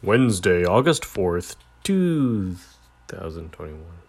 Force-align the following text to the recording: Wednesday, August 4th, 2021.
Wednesday, 0.00 0.64
August 0.64 1.02
4th, 1.02 1.56
2021. 1.82 4.07